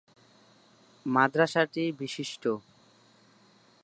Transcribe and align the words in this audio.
মাদ্রাসাটি 1.05 1.83
বিশিষ্ট। 1.99 2.43